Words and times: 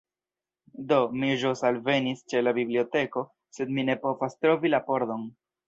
Do, 0.91 0.97
mi 1.23 1.29
ĵus 1.43 1.61
alvenis 1.69 2.25
ĉe 2.33 2.43
la 2.47 2.55
biblioteko 2.61 3.25
sed 3.59 3.77
mi 3.79 3.87
ne 3.93 3.99
povas 4.09 4.43
trovi 4.43 4.77
la 4.77 4.85
pordon 4.93 5.33